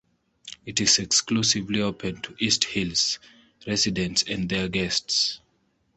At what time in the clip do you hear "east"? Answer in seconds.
2.39-2.63